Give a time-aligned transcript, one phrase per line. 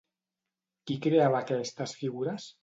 [0.91, 2.51] Qui creava aquestes figures?